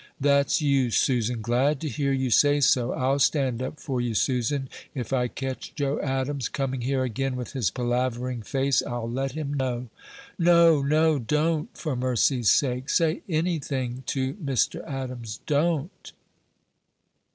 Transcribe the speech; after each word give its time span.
"That's 0.19 0.63
you, 0.63 0.89
Susan! 0.89 1.43
Glad 1.43 1.79
to 1.81 1.87
hear 1.87 2.11
you 2.11 2.31
say 2.31 2.59
so! 2.59 2.91
I'll 2.91 3.19
stand 3.19 3.61
up 3.61 3.79
for 3.79 4.01
you, 4.01 4.15
Susan; 4.15 4.67
if 4.95 5.13
I 5.13 5.27
catch 5.27 5.75
Joe 5.75 6.01
Adams 6.01 6.49
coming 6.49 6.81
here 6.81 7.03
again 7.03 7.35
with 7.35 7.53
his 7.53 7.69
palavering 7.69 8.41
face, 8.41 8.81
I'll 8.81 9.07
let 9.07 9.33
him 9.33 9.53
know!" 9.53 9.89
"No, 10.39 10.81
no! 10.81 11.19
Don't, 11.19 11.69
for 11.77 11.95
mercy's 11.95 12.49
sake, 12.49 12.89
say 12.89 13.21
any 13.29 13.59
thing 13.59 14.01
to 14.07 14.33
Mr. 14.43 14.83
Adams 14.87 15.39
don't!" 15.45 16.13